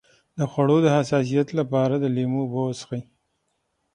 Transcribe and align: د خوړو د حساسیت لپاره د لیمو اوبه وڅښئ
د 0.37 0.39
خوړو 0.51 0.77
د 0.83 0.87
حساسیت 0.97 1.47
لپاره 1.59 1.95
د 1.99 2.05
لیمو 2.15 2.39
اوبه 2.45 2.59
وڅښئ 2.65 3.01